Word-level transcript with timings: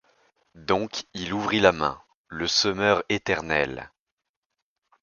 Donc 0.55 1.05
il 1.13 1.31
ouvrit 1.31 1.59
la 1.59 1.71
main, 1.73 2.01
le 2.27 2.47
semeur 2.47 3.03
éternel 3.09 3.91